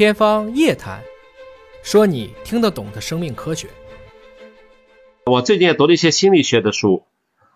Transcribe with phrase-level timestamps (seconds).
[0.00, 1.02] 天方夜谭，
[1.82, 3.68] 说你听得懂的生命科学。
[5.26, 7.02] 我最近也读了一些心理学的书，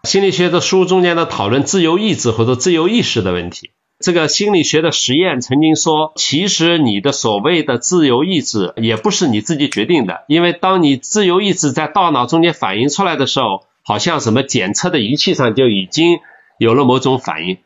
[0.02, 3.70] 心理学的书中间呢讨论自由意志或者自由意识的问题。
[3.98, 16.18] 这个心理学的实验曾经说，其实你的所谓的自由意志也不是你自己决定的，因为当你自由意志在大脑中间反映出来的时候，好像什么检测的仪器上就已经
[16.58, 17.56] 有了某种反应。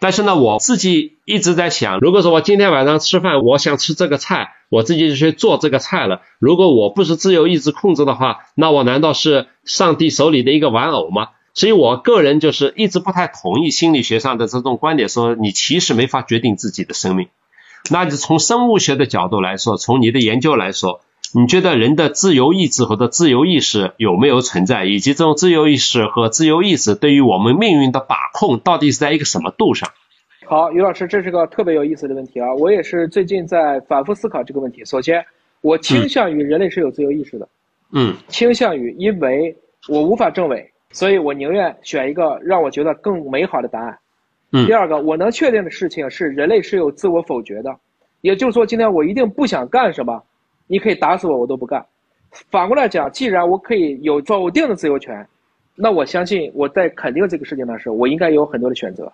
[0.00, 6.22] 但是呢，我自己一直在想，如果说我今天晚上吃饭，我想吃这个菜，我自己就去做这个菜了。
[6.38, 11.28] 如果我不是自由意志控制的话，那我难道是上帝手里的一个玩偶吗？
[11.52, 17.28] 所以我个人就是一直不太同意心理学上的这种观点，说你其实没法决定自己的生命。
[17.90, 21.00] 那就从生物学的角度来说，从你的研究来说，
[21.34, 24.84] 你觉得人的自由意志或者自由意识有没有存在？
[24.84, 29.90] 以及这种自由意识和自由意志对于我们命运的把控，到底是在一个什么度上？
[30.46, 32.54] 好，于老师，这是个特别有意思的问题啊！
[32.54, 34.82] 我也是最近在反复思考这个问题。
[34.86, 35.22] 首先，
[35.60, 37.46] 我倾向于人类是有自由意识的，
[37.92, 39.54] 嗯，倾向于，因为
[39.88, 43.98] 我无法证伪，所以我宁愿选一个让我觉得更美好的答案。
[44.52, 47.76] 嗯第二个，我能确定的事情是人类是有自我否决的，
[48.22, 50.20] 也就是说，今天我一定不想干什么，
[50.66, 51.84] 你可以打死我，我都不干。
[52.50, 55.24] 反过来讲，既然我可以有否定的自由权，
[55.74, 59.10] 那我相信我在肯定这个事情的时候，我应该有很多的选择。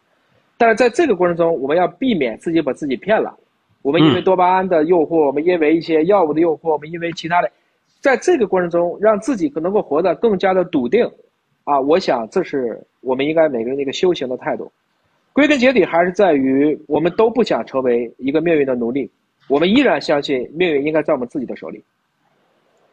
[0.58, 3.36] 但是在这个过程中，我们要避免自己把自己骗了。
[3.82, 7.50] 我们因为嗯多巴胺的诱惑，我们因为一些药物的诱惑，我们因为其他的，
[8.00, 11.08] 在这个过程中，让自己能够活得更加的笃定。
[11.64, 14.70] 啊，我想这是我们应该每个人的一个修行的态度。
[15.32, 19.10] 归根结底，还是在于我们都不想成为一个命运的奴隶，
[19.48, 21.84] 我们依然相信命运应该在我们自己的手里。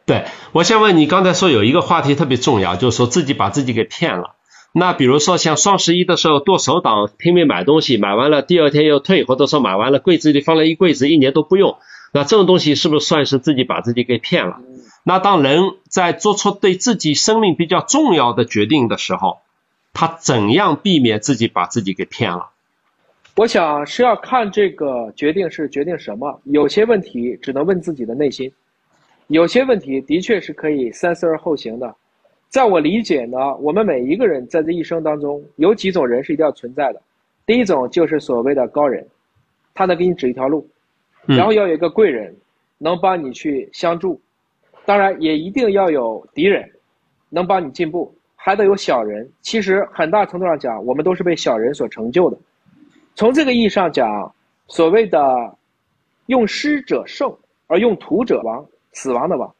[0.06, 4.34] 对，我想问你，刚才说有一个话题特别重要，就是说自己把自己给骗了。
[4.72, 11.78] 那比如说像双十一的时候剁手党，拼命买东西，买完了第二天又退，或者说买完了柜子里放了一柜子，一年都不用，
[12.12, 14.58] 那这种东西是不是算是自己把自己给骗了？
[15.04, 19.38] 那当人在做出对自己生命比较重要的决定的时候，
[19.92, 22.50] 他怎样避免自己把自己给骗了？
[23.36, 28.52] 我想是要看这个决定是决定什么，有些问题只能问自己的内心，
[29.28, 31.94] 有些问题的确是可以三思而后行的。
[32.48, 37.02] 在我理解呢，我们每一个人在这一生当中，有几种人是一定要存在的。
[37.46, 39.06] 第一种就是所谓的高人，
[39.74, 40.68] 他能给你指一条路，
[41.26, 42.34] 嗯然后要有一个贵人，
[42.78, 44.20] 能帮你去相助。
[44.84, 46.70] 当然，也一定要有敌人，
[47.28, 49.28] 能帮你进步，还得有小人。
[49.40, 52.38] 其实很大程度上讲，我们都是被小人所成就的。
[53.14, 54.32] 从这个意义上讲，
[54.68, 55.18] 所谓的
[56.26, 57.34] 用师者胜，
[57.66, 59.54] 而用徒者亡，死亡的亡。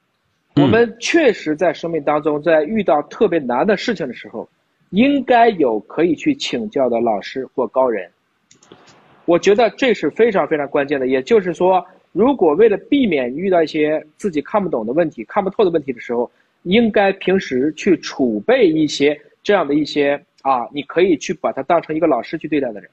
[0.56, 4.48] 嗯我们确实在生命当中，在遇到特别难的事情的时候，
[4.90, 8.08] 应该有可以去请教的老师或高人。
[9.24, 11.08] 我觉得这是非常非常关键的。
[11.08, 16.30] 也就是说，如果为了避免遇到一些自己看不懂的问题、看不透的问题的时候，
[16.62, 22.88] 应该平时去储备一些这样的一些啊，你可以去把他当成一个老师去对待的人，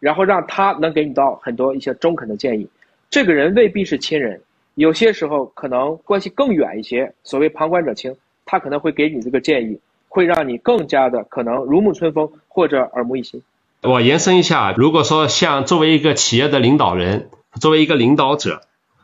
[0.00, 2.68] 然后让他能给你到很多一些中肯的建议。
[3.08, 4.40] 这个人未必是亲人，
[4.80, 7.12] 有些时候可能关系更远一些。
[7.22, 13.42] 所谓旁观者清，他可能会给你这个建议，会让你更加的可能如沐春风或者耳目一新。
[13.82, 17.28] 我延伸一下，如果说像作为一个企业的领导人，
[17.60, 18.62] 作为一个领导者，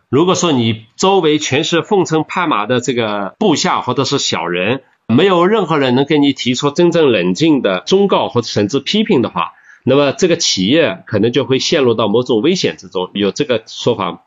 [0.08, 9.52] 如果说你周围全是奉承拍马的这个部下或者是小人，没有任何人能给你提出真正冷静的忠告或者甚至批评的话，
[9.84, 13.10] 那么这个企业可能就会陷入到某种危险之中。
[13.12, 14.20] 有这个说法吗？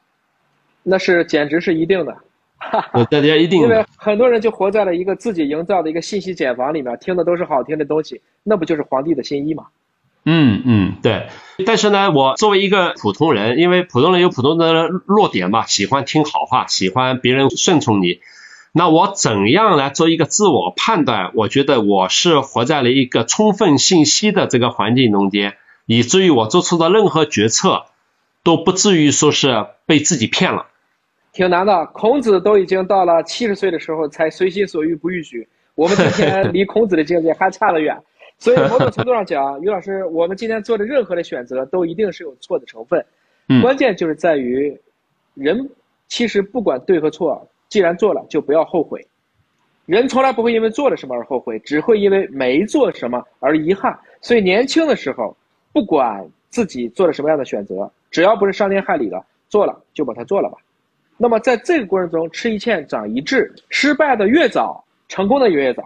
[0.89, 2.17] 那是简直是一定的，
[2.93, 3.85] 呃大家一定因为。
[3.95, 9.67] 很多人就活在了一个自己营造的一个信息茧房里面，听的都是好听的东西，那不就是皇帝的新衣吗？
[10.25, 11.27] 嗯嗯，对。
[11.65, 18.19] 但是呢，我作为一个普通人，因为普通人有普通的弱点嘛，喜欢听好话，喜欢别人顺从你。
[18.71, 21.31] 那我怎样来做一个自我判断？
[21.35, 27.85] 我觉得我是活在了一个充分信息的这个环境中间，以至于我做出的任何决策
[28.43, 30.67] 都不至于说是被自己骗了。
[31.39, 31.85] 挺难的。
[31.93, 37.97] 孔子都已经到了七十岁的时候才随心所欲不逾矩，我们今天 离孔子的境界还差得远。
[38.37, 43.05] 所以某种程度上讲， 于老师，我们今天做的任何的选择都一定是有错的成分。
[43.47, 44.77] 嗯关键就是在于，
[45.33, 45.69] 人
[46.09, 49.07] 其实不管对和错，既然做了就不要后悔。
[49.85, 53.97] 人从来不会因为做了什么而后悔，只会因为没做什么而遗憾。
[54.19, 55.33] 所以年轻的时候，
[55.71, 60.57] 不管自己做了什么样的选择，只要不是伤天害理的，做了就把它做了吧。
[61.21, 65.83] 那么在这个过程中，吃一堑长一智，失败的越早，成功的也越早。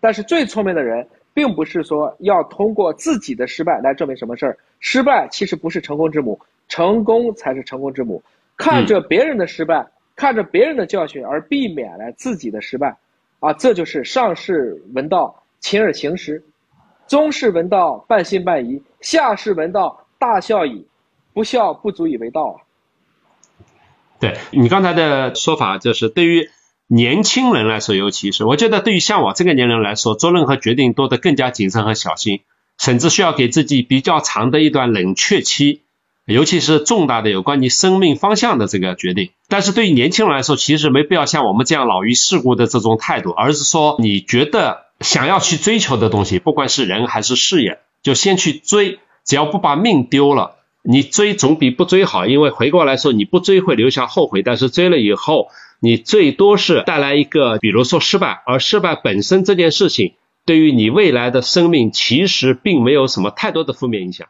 [0.00, 6.38] 但是最聪明的人，并不是说要通过自己的失败来证明什么事儿，失败其实不是成功之母，
[6.68, 8.22] 成功才是成功之母。
[8.58, 12.94] 看着别人的失败，看着别人的教训而避免了自己的失败，
[13.40, 16.38] 啊，这就是上士闻道，勤而行之；
[17.08, 20.86] 中士闻道，半信半疑；下士闻道，大笑矣。
[21.32, 22.62] 不笑不足以为道啊。
[24.24, 26.48] 对你刚才的说法，就是对于
[26.86, 32.40] 年轻人来说，尤其是我觉得对于像我这个年龄来说，做任何决定都得更加谨慎和小心，
[32.78, 35.82] 甚至需要给自己比较长的一段冷却期。
[36.26, 52.26] 尤其是重大的有关你生命方向的这个决定，但是对于年轻人来说，其实没必要像我们这样老于世故的这种态度，而是说你觉得想要去追求的东西，不管是人还是事业，就先去追，只要不把命丢了，你追总比不追好。
[52.26, 55.48] 因为回过来说，你不追会留下后悔，但是追了以后，
[55.80, 60.14] 你最多是带来一个，比如说失败，而失败本身这件事情，
[60.44, 64.28] 对于你未来的生命其实并没有什么太多的负面影响。